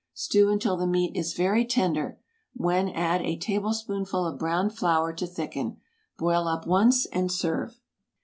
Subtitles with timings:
[0.15, 2.17] Stew until the meat is very tender,
[2.55, 5.77] when add a tablespoonful of browned flour to thicken.
[6.17, 7.79] Boil up once, and serve.